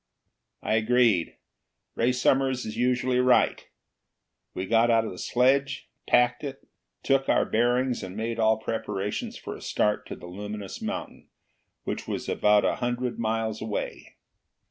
[0.63, 1.37] I agreed:
[1.93, 3.63] Ray Summers is usually right.
[4.55, 6.67] We got out the sledge, packed it,
[7.03, 11.27] took our bearings, and made all preparations for a start to the luminous mountain,
[11.83, 14.15] which was about a hundred miles away.